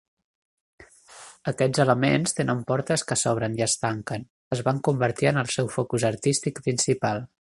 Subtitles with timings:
[1.51, 4.25] Aquests elements tenen portes que s'obren i es tanquen;
[4.57, 7.23] es van convertir en el seu focus artístic principal.